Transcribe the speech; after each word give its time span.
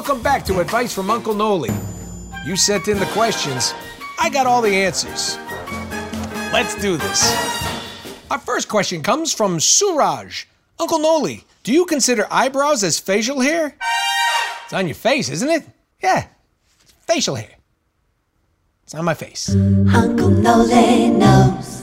Welcome 0.00 0.22
back 0.22 0.46
to 0.46 0.60
Advice 0.60 0.94
from 0.94 1.10
Uncle 1.10 1.34
Noli. 1.34 1.68
You 2.46 2.56
sent 2.56 2.88
in 2.88 2.98
the 2.98 3.04
questions, 3.12 3.74
I 4.18 4.30
got 4.30 4.46
all 4.46 4.62
the 4.62 4.74
answers. 4.74 5.36
Let's 6.54 6.74
do 6.76 6.96
this. 6.96 7.22
Our 8.30 8.38
first 8.38 8.66
question 8.66 9.02
comes 9.02 9.34
from 9.34 9.60
Suraj. 9.60 10.46
Uncle 10.78 11.00
Noli, 11.00 11.44
do 11.64 11.72
you 11.74 11.84
consider 11.84 12.26
eyebrows 12.30 12.82
as 12.82 12.98
facial 12.98 13.40
hair? 13.40 13.76
It's 14.64 14.72
on 14.72 14.86
your 14.86 14.94
face, 14.94 15.28
isn't 15.28 15.50
it? 15.50 15.68
Yeah, 16.02 16.28
facial 17.06 17.34
hair. 17.34 17.56
It's 18.84 18.94
on 18.94 19.04
my 19.04 19.12
face. 19.12 19.50
Uncle 19.50 20.30
Noli 20.30 21.10
knows. 21.10 21.82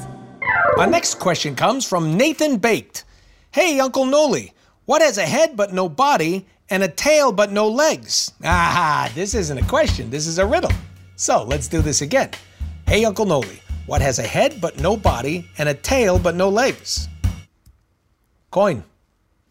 Our 0.79 0.87
next 0.87 1.19
question 1.19 1.55
comes 1.55 1.85
from 1.85 2.17
Nathan 2.17 2.57
Baked. 2.57 3.03
Hey, 3.51 3.79
Uncle 3.79 4.07
Noli, 4.07 4.53
what 4.85 5.03
has 5.03 5.19
a 5.19 5.25
head 5.27 5.55
but 5.55 5.71
no 5.71 5.87
body 5.87 6.47
and 6.69 6.83
a 6.83 6.87
tail 6.87 7.31
but 7.31 7.51
no 7.51 7.67
legs? 7.67 8.31
Ah, 8.43 8.71
ha, 8.73 9.11
this 9.15 9.33
isn't 9.33 9.57
a 9.57 9.65
question, 9.65 10.09
this 10.09 10.27
is 10.27 10.39
a 10.39 10.45
riddle. 10.45 10.71
So 11.15 11.43
let's 11.43 11.67
do 11.67 11.81
this 11.81 12.01
again. 12.01 12.31
Hey, 12.87 13.05
Uncle 13.05 13.25
Noli, 13.25 13.61
what 13.85 14.01
has 14.01 14.19
a 14.19 14.23
head 14.23 14.59
but 14.61 14.79
no 14.79 14.95
body 14.95 15.47
and 15.57 15.69
a 15.69 15.73
tail 15.73 16.19
but 16.19 16.35
no 16.35 16.49
legs? 16.49 17.07
Coin. 18.51 18.83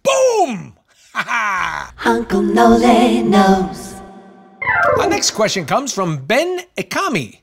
Boom! 0.02 0.76
Ha 1.12 1.24
ha! 1.26 1.94
Uncle 2.04 2.42
Noli 2.42 3.22
knows. 3.22 3.94
Our 4.98 5.08
next 5.08 5.32
question 5.32 5.66
comes 5.66 5.92
from 5.92 6.24
Ben 6.24 6.60
Ikami. 6.76 7.40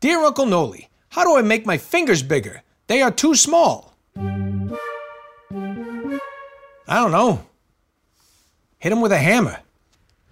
Dear 0.00 0.20
Uncle 0.24 0.46
Noli, 0.46 0.88
how 1.10 1.24
do 1.24 1.36
I 1.36 1.42
make 1.42 1.66
my 1.66 1.78
fingers 1.78 2.22
bigger? 2.22 2.62
They 2.86 3.02
are 3.02 3.10
too 3.10 3.34
small. 3.34 3.94
I 6.88 6.98
don't 6.98 7.12
know. 7.12 7.44
Hit 8.80 8.92
him 8.92 9.02
with 9.02 9.12
a 9.12 9.18
hammer. 9.18 9.58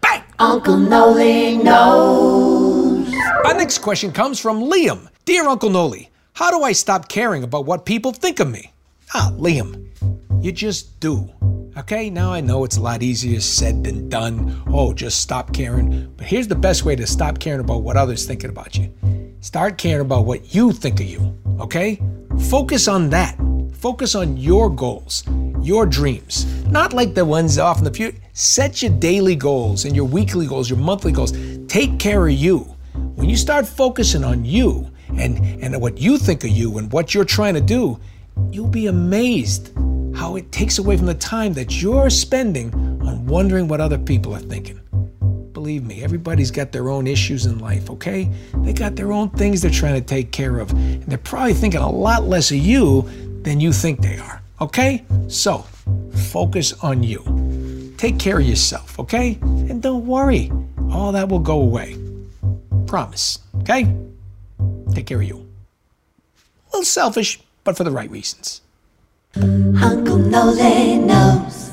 Bang! 0.00 0.22
Uncle 0.38 0.78
Noli 0.78 1.58
knows. 1.58 3.14
Our 3.44 3.52
next 3.52 3.80
question 3.80 4.10
comes 4.10 4.40
from 4.40 4.62
Liam. 4.62 5.08
Dear 5.26 5.46
Uncle 5.46 5.68
Noli, 5.68 6.10
how 6.32 6.50
do 6.50 6.62
I 6.62 6.72
stop 6.72 7.10
caring 7.10 7.44
about 7.44 7.66
what 7.66 7.84
people 7.84 8.10
think 8.10 8.40
of 8.40 8.50
me? 8.50 8.72
Ah, 9.12 9.30
Liam, 9.34 9.90
you 10.42 10.50
just 10.50 10.98
do. 10.98 11.30
Okay, 11.76 12.08
now 12.08 12.32
I 12.32 12.40
know 12.40 12.64
it's 12.64 12.78
a 12.78 12.80
lot 12.80 13.02
easier 13.02 13.38
said 13.40 13.84
than 13.84 14.08
done. 14.08 14.62
Oh, 14.68 14.94
just 14.94 15.20
stop 15.20 15.52
caring. 15.52 16.10
But 16.16 16.26
here's 16.26 16.48
the 16.48 16.54
best 16.54 16.86
way 16.86 16.96
to 16.96 17.06
stop 17.06 17.38
caring 17.38 17.60
about 17.60 17.82
what 17.82 17.98
others 17.98 18.24
thinking 18.24 18.48
about 18.48 18.78
you. 18.78 18.90
Start 19.40 19.76
caring 19.76 20.06
about 20.06 20.24
what 20.24 20.54
you 20.54 20.72
think 20.72 21.00
of 21.00 21.06
you. 21.06 21.36
Okay? 21.60 22.00
Focus 22.48 22.88
on 22.88 23.10
that. 23.10 23.38
Focus 23.74 24.14
on 24.14 24.36
your 24.36 24.70
goals, 24.70 25.22
your 25.62 25.86
dreams, 25.86 26.46
not 26.66 26.92
like 26.92 27.14
the 27.14 27.24
ones 27.24 27.58
off 27.58 27.78
in 27.78 27.84
the 27.84 27.92
future. 27.92 28.18
Set 28.32 28.82
your 28.82 28.92
daily 28.92 29.36
goals 29.36 29.84
and 29.84 29.94
your 29.94 30.04
weekly 30.04 30.46
goals, 30.46 30.70
your 30.70 30.78
monthly 30.78 31.12
goals. 31.12 31.32
Take 31.66 31.98
care 31.98 32.26
of 32.26 32.32
you. 32.32 32.58
When 33.14 33.28
you 33.28 33.36
start 33.36 33.66
focusing 33.66 34.24
on 34.24 34.44
you 34.44 34.90
and, 35.16 35.38
and 35.62 35.80
what 35.80 35.98
you 35.98 36.18
think 36.18 36.44
of 36.44 36.50
you 36.50 36.78
and 36.78 36.92
what 36.92 37.14
you're 37.14 37.24
trying 37.24 37.54
to 37.54 37.60
do, 37.60 37.98
you'll 38.50 38.68
be 38.68 38.86
amazed 38.86 39.72
how 40.14 40.36
it 40.36 40.50
takes 40.52 40.78
away 40.78 40.96
from 40.96 41.06
the 41.06 41.14
time 41.14 41.52
that 41.54 41.80
you're 41.80 42.10
spending 42.10 42.72
on 42.74 43.26
wondering 43.26 43.68
what 43.68 43.80
other 43.80 43.98
people 43.98 44.34
are 44.34 44.40
thinking. 44.40 44.80
Believe 45.52 45.84
me, 45.84 46.02
everybody's 46.02 46.50
got 46.50 46.72
their 46.72 46.88
own 46.88 47.06
issues 47.06 47.46
in 47.46 47.58
life, 47.58 47.90
okay? 47.90 48.30
They 48.58 48.72
got 48.72 48.96
their 48.96 49.12
own 49.12 49.30
things 49.30 49.60
they're 49.60 49.70
trying 49.70 49.94
to 49.94 50.06
take 50.06 50.30
care 50.30 50.58
of. 50.60 50.70
And 50.70 51.04
they're 51.04 51.18
probably 51.18 51.54
thinking 51.54 51.80
a 51.80 51.90
lot 51.90 52.24
less 52.24 52.50
of 52.50 52.58
you 52.58 53.02
than 53.42 53.60
you 53.60 53.72
think 53.72 54.00
they 54.00 54.18
are. 54.18 54.42
Okay? 54.60 55.04
So, 55.28 55.64
focus 56.32 56.72
on 56.82 57.02
you. 57.02 57.94
Take 57.96 58.18
care 58.18 58.38
of 58.38 58.46
yourself, 58.46 58.98
okay? 58.98 59.38
And 59.42 59.82
don't 59.82 60.06
worry, 60.06 60.52
all 60.90 61.12
that 61.12 61.28
will 61.28 61.38
go 61.38 61.60
away. 61.60 61.96
Promise, 62.86 63.40
okay? 63.60 63.94
Take 64.92 65.06
care 65.06 65.20
of 65.20 65.26
you. 65.26 65.36
A 65.36 66.76
little 66.76 66.84
selfish, 66.84 67.40
but 67.64 67.76
for 67.76 67.84
the 67.84 67.90
right 67.90 68.10
reasons. 68.10 68.60
Uncle 69.36 70.18
Noli 70.18 70.98
knows. 70.98 71.70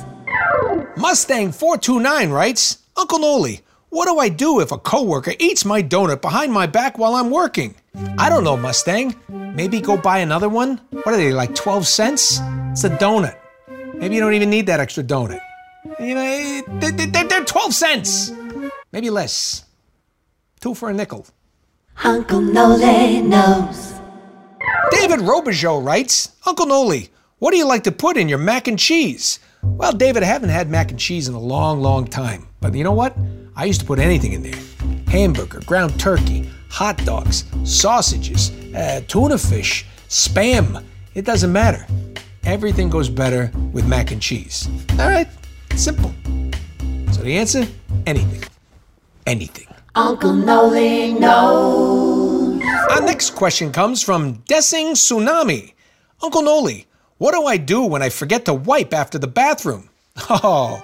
Mustang429 0.97 2.31
writes 2.31 2.79
Uncle 2.97 3.19
Noli, 3.19 3.61
what 3.95 4.07
do 4.09 4.19
I 4.19 4.27
do 4.27 4.59
if 4.59 4.73
a 4.73 4.77
coworker 4.77 5.33
eats 5.39 5.63
my 5.63 5.81
donut 5.81 6.19
behind 6.19 6.51
my 6.51 6.67
back 6.67 6.97
while 6.97 7.15
I'm 7.15 7.31
working? 7.31 7.75
I 8.17 8.27
don't 8.27 8.43
know, 8.43 8.57
Mustang. 8.57 9.15
Maybe 9.29 9.79
go 9.79 9.95
buy 9.95 10.17
another 10.17 10.49
one? 10.49 10.81
What 10.89 11.07
are 11.07 11.15
they, 11.15 11.31
like 11.31 11.55
12 11.55 11.87
cents? 11.87 12.41
It's 12.71 12.83
a 12.83 12.89
donut. 12.89 13.37
Maybe 13.93 14.15
you 14.15 14.19
don't 14.19 14.33
even 14.33 14.49
need 14.49 14.65
that 14.65 14.81
extra 14.81 15.01
donut. 15.01 15.39
You 15.97 16.13
know, 16.13 16.61
they're, 16.81 17.23
they're 17.23 17.45
12 17.45 17.73
cents. 17.73 18.33
Maybe 18.91 19.09
less. 19.09 19.63
Two 20.59 20.73
for 20.73 20.89
a 20.89 20.93
nickel. 20.93 21.25
Uncle 22.03 22.41
Noli 22.41 23.21
knows. 23.21 23.93
David 24.91 25.21
Robigeau 25.21 25.81
writes 25.81 26.35
Uncle 26.45 26.65
Noli, 26.65 27.11
what 27.39 27.51
do 27.51 27.57
you 27.57 27.65
like 27.65 27.85
to 27.85 27.93
put 27.93 28.17
in 28.17 28.27
your 28.27 28.39
mac 28.39 28.67
and 28.67 28.77
cheese? 28.77 29.39
Well, 29.63 29.93
David, 29.93 30.21
I 30.21 30.25
haven't 30.25 30.49
had 30.49 30.69
mac 30.69 30.91
and 30.91 30.99
cheese 30.99 31.29
in 31.29 31.33
a 31.33 31.39
long, 31.39 31.79
long 31.79 32.07
time. 32.07 32.49
But 32.65 32.73
you 32.73 32.83
know 32.83 32.93
what? 32.93 33.15
I 33.55 33.65
used 33.65 33.81
to 33.81 33.85
put 33.85 33.99
anything 33.99 34.33
in 34.33 34.41
there 34.41 34.59
hamburger, 35.07 35.59
ground 35.67 35.99
turkey, 35.99 36.49
hot 36.67 36.97
dogs, 37.05 37.45
sausages, 37.63 38.49
uh, 38.73 39.01
tuna 39.07 39.37
fish, 39.37 39.85
spam. 40.09 40.83
It 41.13 41.25
doesn't 41.25 41.51
matter. 41.51 41.85
Everything 42.43 42.89
goes 42.89 43.07
better 43.07 43.51
with 43.71 43.87
mac 43.87 44.09
and 44.09 44.19
cheese. 44.19 44.67
All 44.93 45.07
right? 45.07 45.27
Simple. 45.75 46.11
So 47.11 47.21
the 47.21 47.37
answer? 47.37 47.67
Anything. 48.07 48.49
Anything. 49.27 49.67
Uncle 49.93 50.33
Noli 50.33 51.13
knows. 51.13 52.63
Our 52.89 53.01
next 53.01 53.35
question 53.35 53.71
comes 53.71 54.01
from 54.01 54.39
Dessing 54.49 54.93
Tsunami. 54.93 55.73
Uncle 56.23 56.41
Noli, 56.41 56.87
what 57.19 57.33
do 57.33 57.45
I 57.45 57.57
do 57.57 57.83
when 57.83 58.01
I 58.01 58.09
forget 58.09 58.45
to 58.45 58.55
wipe 58.55 58.91
after 58.91 59.19
the 59.19 59.27
bathroom? 59.27 59.89
Oh, 60.29 60.81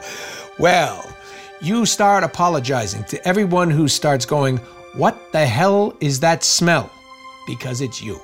well, 0.60 1.12
you 1.62 1.86
start 1.86 2.24
apologizing 2.24 3.04
to 3.06 3.28
everyone 3.28 3.70
who 3.70 3.88
starts 3.88 4.26
going, 4.26 4.58
What 4.96 5.32
the 5.32 5.46
hell 5.46 5.96
is 6.00 6.20
that 6.22 6.44
smell? 6.44 6.92
Because 7.46 7.82
it's 7.82 8.02
you. 8.02 8.20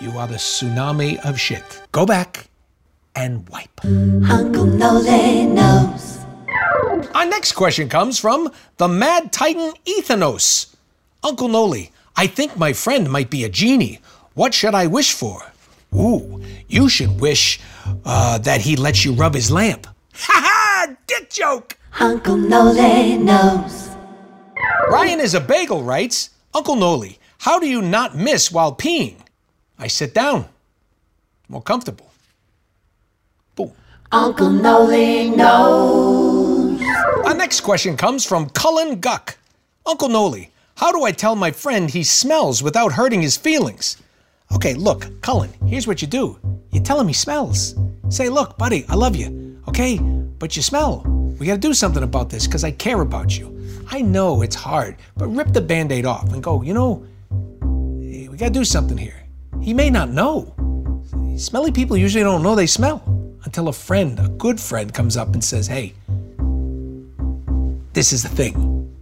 You 0.00 0.10
are 0.12 0.26
the 0.26 0.36
tsunami 0.36 1.18
of 1.28 1.38
shit. 1.38 1.82
Go 1.92 2.06
back 2.06 2.48
and 3.14 3.48
wipe. 3.48 3.84
Uncle 3.84 4.66
Noli 4.66 5.44
knows. 5.46 6.18
Our 7.14 7.26
next 7.26 7.52
question 7.52 7.88
comes 7.88 8.18
from 8.18 8.50
the 8.76 8.88
Mad 8.88 9.32
Titan 9.32 9.72
Ethanos. 9.84 10.74
Uncle 11.22 11.48
Noli, 11.48 11.90
I 12.16 12.26
think 12.26 12.56
my 12.56 12.72
friend 12.72 13.10
might 13.10 13.30
be 13.30 13.44
a 13.44 13.48
genie. 13.48 14.00
What 14.34 14.54
should 14.54 14.74
I 14.74 14.86
wish 14.86 15.12
for? 15.12 15.42
Ooh, 15.94 16.40
you 16.68 16.88
should 16.88 17.20
wish 17.20 17.60
uh, 18.04 18.38
that 18.38 18.60
he 18.60 18.76
lets 18.76 19.04
you 19.04 19.12
rub 19.12 19.34
his 19.34 19.50
lamp. 19.50 19.86
Ha 20.14 20.40
ha! 20.44 20.94
Dick 21.06 21.30
joke! 21.30 21.76
Uncle 21.98 22.36
Nole 22.36 23.18
knows. 23.18 23.90
Ryan 24.88 25.20
is 25.20 25.34
a 25.34 25.40
bagel 25.40 25.82
writes 25.82 26.30
Uncle 26.54 26.76
Noli, 26.76 27.18
how 27.38 27.58
do 27.58 27.68
you 27.68 27.82
not 27.82 28.16
miss 28.16 28.52
while 28.52 28.74
peeing? 28.74 29.16
I 29.78 29.86
sit 29.88 30.14
down. 30.14 30.46
More 31.48 31.62
comfortable. 31.62 32.10
Boom. 33.56 33.72
Uncle 34.12 34.50
Nole 34.50 35.36
knows. 35.36 36.80
Our 37.24 37.34
next 37.34 37.62
question 37.62 37.96
comes 37.96 38.24
from 38.24 38.50
Cullen 38.50 39.00
Guck. 39.00 39.36
Uncle 39.84 40.08
Noli, 40.08 40.50
how 40.76 40.92
do 40.92 41.04
I 41.04 41.12
tell 41.12 41.36
my 41.36 41.50
friend 41.50 41.90
he 41.90 42.02
smells 42.02 42.62
without 42.62 42.92
hurting 42.92 43.22
his 43.22 43.36
feelings? 43.36 43.96
Okay, 44.52 44.74
look, 44.74 45.20
Cullen, 45.22 45.50
here's 45.66 45.86
what 45.86 46.02
you 46.02 46.08
do. 46.08 46.38
You 46.72 46.80
tell 46.80 47.00
him 47.00 47.08
he 47.08 47.14
smells. 47.14 47.74
Say, 48.08 48.28
look, 48.28 48.58
buddy, 48.58 48.84
I 48.88 48.94
love 48.94 49.14
you, 49.16 49.60
okay? 49.68 49.98
But 49.98 50.56
you 50.56 50.62
smell. 50.62 51.19
We 51.40 51.46
gotta 51.46 51.58
do 51.58 51.72
something 51.72 52.02
about 52.02 52.28
this 52.28 52.46
because 52.46 52.64
I 52.64 52.70
care 52.70 53.00
about 53.00 53.38
you. 53.38 53.58
I 53.88 54.02
know 54.02 54.42
it's 54.42 54.54
hard, 54.54 54.96
but 55.16 55.28
rip 55.28 55.54
the 55.54 55.62
band 55.62 55.90
aid 55.90 56.04
off 56.04 56.34
and 56.34 56.42
go, 56.42 56.60
you 56.60 56.74
know, 56.74 57.06
we 57.62 58.36
gotta 58.36 58.50
do 58.50 58.62
something 58.62 58.98
here. 58.98 59.24
He 59.62 59.72
may 59.72 59.88
not 59.88 60.10
know. 60.10 60.54
Smelly 61.38 61.72
people 61.72 61.96
usually 61.96 62.22
don't 62.22 62.42
know 62.42 62.54
they 62.54 62.66
smell 62.66 63.02
until 63.46 63.68
a 63.68 63.72
friend, 63.72 64.18
a 64.20 64.28
good 64.28 64.60
friend, 64.60 64.92
comes 64.92 65.16
up 65.16 65.32
and 65.32 65.42
says, 65.42 65.66
hey, 65.66 65.94
this 67.94 68.12
is 68.12 68.22
the 68.22 68.28
thing. 68.28 68.92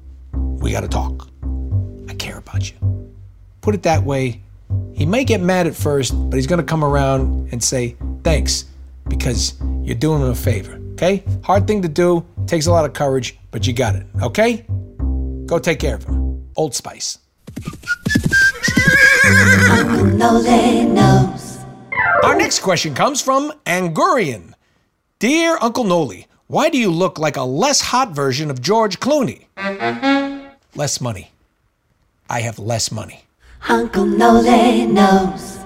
We 0.60 0.70
gotta 0.70 0.86
talk. 0.86 1.28
I 2.08 2.14
care 2.14 2.38
about 2.38 2.70
you. 2.70 2.78
Put 3.62 3.74
it 3.74 3.82
that 3.82 4.04
way. 4.04 4.42
He 4.94 5.06
may 5.06 5.24
get 5.24 5.40
mad 5.40 5.66
at 5.66 5.74
first, 5.74 6.12
but 6.30 6.36
he's 6.36 6.46
gonna 6.46 6.62
come 6.62 6.84
around 6.84 7.48
and 7.50 7.62
say, 7.62 7.96
thanks, 8.22 8.66
because 9.08 9.60
you're 9.82 9.96
doing 9.96 10.22
him 10.22 10.28
a 10.28 10.36
favor. 10.36 10.78
Okay? 10.98 11.22
Hard 11.44 11.68
thing 11.68 11.80
to 11.82 11.88
do, 11.88 12.26
takes 12.48 12.66
a 12.66 12.72
lot 12.72 12.84
of 12.84 12.92
courage, 12.92 13.38
but 13.52 13.64
you 13.68 13.72
got 13.72 13.94
it. 13.94 14.04
Okay? 14.20 14.66
Go 15.46 15.60
take 15.60 15.78
care 15.78 15.94
of 15.94 16.02
him. 16.02 16.44
Old 16.56 16.74
Spice. 16.74 17.18
Uncle 19.70 20.06
knows. 20.06 21.58
Our 22.24 22.34
next 22.34 22.58
question 22.62 22.96
comes 22.96 23.22
from 23.22 23.52
Angurian. 23.64 24.54
Dear 25.20 25.56
Uncle 25.60 25.84
Noli, 25.84 26.26
why 26.48 26.68
do 26.68 26.78
you 26.78 26.90
look 26.90 27.16
like 27.16 27.36
a 27.36 27.44
less 27.44 27.80
hot 27.80 28.10
version 28.10 28.50
of 28.50 28.60
George 28.60 28.98
Clooney? 28.98 29.44
Less 30.74 31.00
money. 31.00 31.30
I 32.28 32.40
have 32.40 32.58
less 32.58 32.90
money. 32.90 33.22
Uncle 33.68 34.04
Nole 34.04 34.88
knows. 34.88 35.58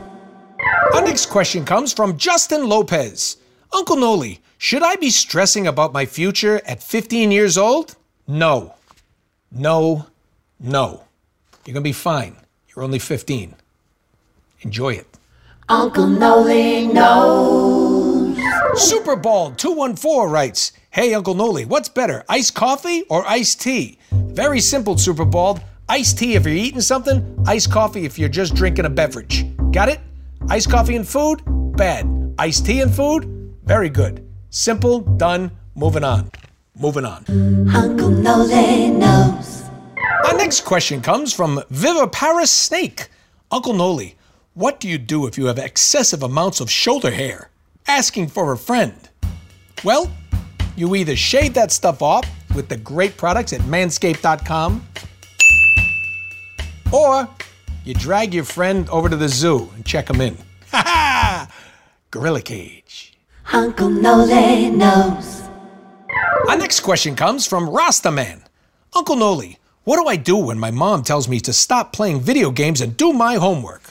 Our 0.94 1.00
next 1.00 1.26
question 1.30 1.64
comes 1.64 1.94
from 1.94 2.18
Justin 2.18 2.68
Lopez. 2.68 3.38
Uncle 3.72 3.96
Noli, 3.96 4.41
should 4.62 4.84
I 4.84 4.94
be 4.94 5.10
stressing 5.10 5.66
about 5.66 5.92
my 5.92 6.06
future 6.06 6.62
at 6.64 6.84
15 6.84 7.32
years 7.32 7.58
old? 7.58 7.96
No. 8.28 8.74
No. 9.50 10.06
No. 10.60 11.02
You're 11.66 11.74
going 11.74 11.82
to 11.82 11.88
be 11.88 11.92
fine. 11.92 12.36
You're 12.68 12.84
only 12.84 13.00
15. 13.00 13.56
Enjoy 14.60 14.90
it. 14.90 15.18
Uncle 15.68 16.06
Nole 16.06 16.94
knows. 16.94 18.38
Super 18.76 19.16
Ball 19.16 19.50
214 19.50 20.30
writes, 20.30 20.70
Hey 20.90 21.12
Uncle 21.12 21.34
Noli, 21.34 21.64
what's 21.64 21.88
better, 21.88 22.22
iced 22.28 22.54
coffee 22.54 23.02
or 23.08 23.26
iced 23.26 23.60
tea? 23.60 23.98
Very 24.12 24.60
simple, 24.60 24.96
Super 24.96 25.24
Ball. 25.24 25.58
Iced 25.88 26.18
tea 26.18 26.36
if 26.36 26.46
you're 26.46 26.54
eating 26.54 26.80
something, 26.80 27.36
iced 27.48 27.72
coffee 27.72 28.04
if 28.04 28.16
you're 28.16 28.28
just 28.28 28.54
drinking 28.54 28.84
a 28.84 28.90
beverage. 28.90 29.44
Got 29.72 29.88
it? 29.88 29.98
Iced 30.48 30.70
coffee 30.70 30.94
and 30.94 31.06
food? 31.06 31.42
Bad. 31.76 32.06
Iced 32.38 32.64
tea 32.64 32.80
and 32.80 32.94
food? 32.94 33.24
Very 33.64 33.88
good. 33.88 34.24
Simple, 34.54 35.00
done, 35.00 35.50
moving 35.74 36.04
on. 36.04 36.30
Moving 36.78 37.06
on. 37.06 37.24
Uncle 37.74 38.10
Nole 38.10 38.92
knows. 38.92 39.62
Our 40.26 40.36
next 40.36 40.66
question 40.66 41.00
comes 41.00 41.32
from 41.32 41.62
Viviparous 41.70 42.50
Snake. 42.50 43.08
Uncle 43.50 43.72
Noli, 43.72 44.14
what 44.52 44.78
do 44.78 44.90
you 44.90 44.98
do 44.98 45.26
if 45.26 45.38
you 45.38 45.46
have 45.46 45.58
excessive 45.58 46.22
amounts 46.22 46.60
of 46.60 46.70
shoulder 46.70 47.10
hair? 47.10 47.48
Asking 47.88 48.28
for 48.28 48.52
a 48.52 48.58
friend. 48.58 49.08
Well, 49.84 50.12
you 50.76 50.94
either 50.96 51.16
shave 51.16 51.54
that 51.54 51.72
stuff 51.72 52.02
off 52.02 52.28
with 52.54 52.68
the 52.68 52.76
great 52.76 53.16
products 53.16 53.54
at 53.54 53.62
manscaped.com, 53.62 54.86
or 56.92 57.26
you 57.86 57.94
drag 57.94 58.34
your 58.34 58.44
friend 58.44 58.86
over 58.90 59.08
to 59.08 59.16
the 59.16 59.30
zoo 59.30 59.70
and 59.74 59.86
check 59.86 60.10
him 60.10 60.20
in. 60.20 60.36
Ha 60.72 60.82
ha! 60.86 61.48
Gorilla 62.10 62.42
Cage. 62.42 63.11
Uncle 63.50 63.90
Nole 63.90 64.70
knows. 64.70 65.42
Our 66.48 66.56
next 66.56 66.80
question 66.80 67.14
comes 67.16 67.46
from 67.46 67.68
Rastaman. 67.68 68.42
Uncle 68.94 69.16
Noli, 69.16 69.58
what 69.84 69.96
do 69.96 70.06
I 70.06 70.16
do 70.16 70.36
when 70.36 70.58
my 70.58 70.70
mom 70.70 71.02
tells 71.02 71.28
me 71.28 71.40
to 71.40 71.52
stop 71.52 71.92
playing 71.92 72.20
video 72.20 72.50
games 72.50 72.80
and 72.80 72.96
do 72.96 73.12
my 73.12 73.34
homework? 73.34 73.82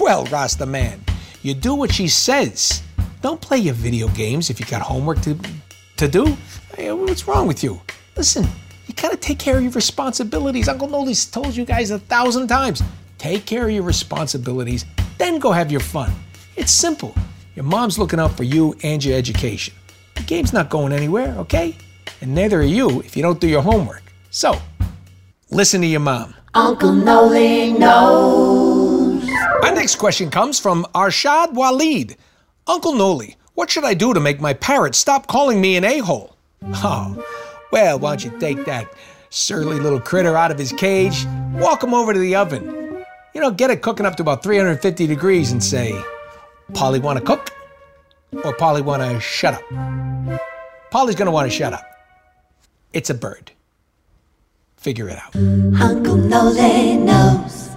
Well, 0.00 0.26
Rastaman, 0.26 1.00
you 1.42 1.54
do 1.54 1.74
what 1.74 1.92
she 1.92 2.08
says. 2.08 2.82
Don't 3.22 3.40
play 3.40 3.58
your 3.58 3.74
video 3.74 4.08
games 4.08 4.50
if 4.50 4.60
you 4.60 4.66
got 4.66 4.82
homework 4.82 5.20
to, 5.22 5.38
to 5.96 6.08
do. 6.08 6.36
Hey, 6.74 6.92
what's 6.92 7.26
wrong 7.26 7.46
with 7.46 7.62
you? 7.62 7.80
Listen, 8.16 8.46
you 8.86 8.94
gotta 8.94 9.16
take 9.16 9.38
care 9.38 9.56
of 9.56 9.62
your 9.62 9.72
responsibilities. 9.72 10.68
Uncle 10.68 10.88
Noli's 10.88 11.24
told 11.26 11.54
you 11.56 11.64
guys 11.64 11.90
a 11.90 11.98
thousand 11.98 12.48
times. 12.48 12.82
Take 13.18 13.46
care 13.46 13.64
of 13.66 13.70
your 13.70 13.82
responsibilities, 13.82 14.84
then 15.18 15.38
go 15.38 15.52
have 15.52 15.70
your 15.70 15.80
fun. 15.80 16.10
It's 16.56 16.72
simple. 16.72 17.14
Your 17.60 17.68
mom's 17.68 17.98
looking 17.98 18.18
out 18.18 18.34
for 18.38 18.42
you 18.42 18.74
and 18.82 19.04
your 19.04 19.18
education. 19.18 19.74
The 20.14 20.22
game's 20.22 20.54
not 20.54 20.70
going 20.70 20.94
anywhere, 20.94 21.34
okay? 21.40 21.76
And 22.22 22.34
neither 22.34 22.60
are 22.60 22.62
you 22.62 23.00
if 23.02 23.18
you 23.18 23.22
don't 23.22 23.38
do 23.38 23.46
your 23.46 23.60
homework. 23.60 24.02
So, 24.30 24.58
listen 25.50 25.82
to 25.82 25.86
your 25.86 26.00
mom. 26.00 26.34
Uncle 26.54 26.94
Nole 26.94 27.78
knows. 27.78 29.28
Our 29.62 29.74
next 29.74 29.96
question 29.96 30.30
comes 30.30 30.58
from 30.58 30.86
Arshad 30.94 31.52
Walid. 31.52 32.16
Uncle 32.66 32.94
Noli, 32.94 33.36
what 33.52 33.68
should 33.68 33.84
I 33.84 33.92
do 33.92 34.14
to 34.14 34.20
make 34.20 34.40
my 34.40 34.54
parrot 34.54 34.94
stop 34.94 35.26
calling 35.26 35.60
me 35.60 35.76
an 35.76 35.84
a-hole? 35.84 36.38
Oh, 36.76 37.22
well, 37.70 37.98
why 37.98 38.16
don't 38.16 38.24
you 38.24 38.40
take 38.40 38.64
that 38.64 38.90
surly 39.28 39.78
little 39.78 40.00
critter 40.00 40.34
out 40.34 40.50
of 40.50 40.56
his 40.56 40.72
cage, 40.72 41.26
walk 41.52 41.84
him 41.84 41.92
over 41.92 42.14
to 42.14 42.18
the 42.18 42.36
oven, 42.36 43.04
you 43.34 43.40
know, 43.42 43.50
get 43.50 43.68
it 43.68 43.82
cooking 43.82 44.06
up 44.06 44.16
to 44.16 44.22
about 44.22 44.42
350 44.42 45.06
degrees 45.06 45.52
and 45.52 45.62
say, 45.62 46.02
Polly 46.74 46.98
wanna 46.98 47.20
cook? 47.20 47.52
Or 48.44 48.54
Polly 48.54 48.82
wanna 48.82 49.20
shut 49.20 49.54
up? 49.54 50.40
Polly's 50.90 51.16
gonna 51.16 51.30
wanna 51.30 51.50
shut 51.50 51.72
up. 51.72 51.84
It's 52.92 53.10
a 53.10 53.14
bird. 53.14 53.52
Figure 54.76 55.08
it 55.08 55.18
out. 55.18 55.34
Uncle 55.80 56.16
Nole 56.16 56.98
knows. 56.98 57.70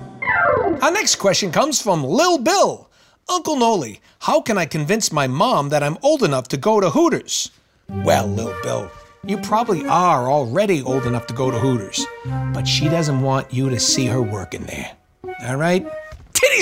Our 0.82 0.92
next 0.92 1.16
question 1.16 1.52
comes 1.52 1.82
from 1.82 2.04
Lil 2.04 2.38
Bill. 2.38 2.90
Uncle 3.30 3.56
Noli, 3.56 4.02
how 4.20 4.42
can 4.42 4.58
I 4.58 4.66
convince 4.66 5.12
my 5.12 5.28
mom 5.28 5.70
that 5.70 5.84
I'm 5.84 5.98
old 6.02 6.24
enough 6.24 6.48
to 6.50 6.58
go 6.58 6.80
to 6.80 6.90
Hooters? 6.90 7.52
Well, 7.90 8.28
Lil 8.28 8.54
Bill, 8.64 8.92
you 9.26 9.38
probably 9.38 9.86
are 9.88 10.30
already 10.30 10.82
old 10.82 11.06
enough 11.06 11.28
to 11.28 11.34
go 11.34 11.50
to 11.50 11.58
Hooters, 11.58 12.06
but 12.54 12.68
she 12.68 12.90
doesn't 12.90 13.22
want 13.22 13.54
you 13.54 13.70
to 13.70 13.80
see 13.80 14.08
her 14.08 14.22
working 14.22 14.64
there. 14.64 14.92
All 15.48 15.56
right? 15.56 15.88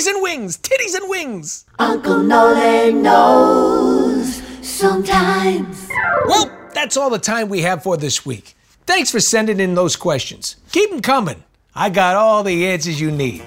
Titties 0.02 0.14
and 0.14 0.22
wings! 0.22 0.58
Titties 0.58 0.94
and 0.96 1.08
wings! 1.08 1.64
Uncle 1.78 2.24
Nole 2.24 2.90
knows. 2.90 4.42
Sometimes. 4.60 5.88
Well, 6.26 6.50
that's 6.74 6.96
all 6.96 7.08
the 7.08 7.20
time 7.20 7.48
we 7.48 7.62
have 7.62 7.84
for 7.84 7.96
this 7.96 8.26
week. 8.26 8.56
Thanks 8.84 9.12
for 9.12 9.20
sending 9.20 9.60
in 9.60 9.76
those 9.76 9.94
questions. 9.94 10.56
Keep 10.72 10.90
them 10.90 11.02
coming. 11.02 11.44
I 11.76 11.88
got 11.88 12.16
all 12.16 12.42
the 12.42 12.66
answers 12.66 13.00
you 13.00 13.12
need 13.12 13.44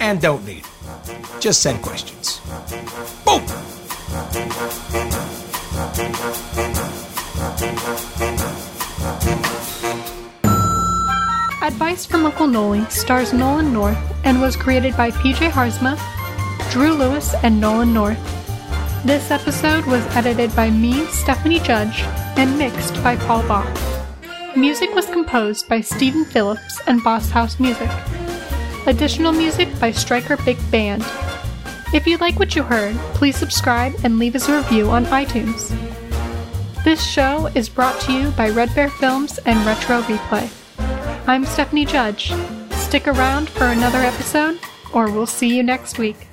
and 0.00 0.18
don't 0.18 0.46
need. 0.46 0.64
Just 1.40 1.60
send 1.60 1.82
questions. 1.82 2.40
From 12.06 12.26
Uncle 12.26 12.46
Noli 12.46 12.84
stars 12.86 13.32
Nolan 13.32 13.72
North 13.72 13.98
and 14.24 14.40
was 14.40 14.56
created 14.56 14.96
by 14.96 15.10
PJ 15.10 15.50
Haarsma, 15.50 15.98
Drew 16.70 16.92
Lewis, 16.92 17.34
and 17.42 17.60
Nolan 17.60 17.92
North. 17.92 18.18
This 19.04 19.30
episode 19.30 19.84
was 19.86 20.04
edited 20.16 20.54
by 20.54 20.70
me, 20.70 21.06
Stephanie 21.06 21.60
Judge, 21.60 22.02
and 22.36 22.58
mixed 22.58 22.94
by 23.02 23.16
Paul 23.16 23.42
Bach. 23.48 23.68
Music 24.56 24.94
was 24.94 25.06
composed 25.06 25.68
by 25.68 25.80
Stephen 25.80 26.24
Phillips 26.24 26.80
and 26.86 27.02
Boss 27.02 27.30
House 27.30 27.58
Music. 27.58 27.90
Additional 28.86 29.32
music 29.32 29.68
by 29.80 29.90
Striker 29.90 30.36
Big 30.38 30.58
Band. 30.70 31.04
If 31.92 32.06
you 32.06 32.16
like 32.18 32.38
what 32.38 32.54
you 32.56 32.62
heard, 32.62 32.96
please 33.14 33.36
subscribe 33.36 33.94
and 34.04 34.18
leave 34.18 34.34
us 34.34 34.48
a 34.48 34.56
review 34.56 34.90
on 34.90 35.04
iTunes. 35.06 35.74
This 36.84 37.04
show 37.04 37.46
is 37.54 37.68
brought 37.68 38.00
to 38.02 38.12
you 38.12 38.30
by 38.30 38.50
Red 38.50 38.74
Bear 38.74 38.88
Films 38.88 39.38
and 39.46 39.58
Retro 39.66 40.02
Replay. 40.02 40.57
I'm 41.28 41.44
Stephanie 41.44 41.84
Judge. 41.84 42.32
Stick 42.70 43.06
around 43.06 43.50
for 43.50 43.66
another 43.66 43.98
episode, 43.98 44.58
or 44.94 45.10
we'll 45.10 45.26
see 45.26 45.54
you 45.54 45.62
next 45.62 45.98
week. 45.98 46.27